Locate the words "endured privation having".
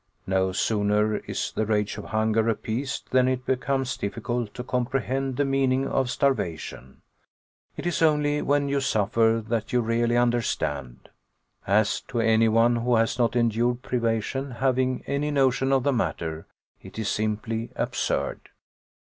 13.35-15.03